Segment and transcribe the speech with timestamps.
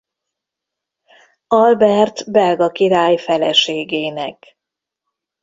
[1.47, 4.57] Albert belga király feleségének.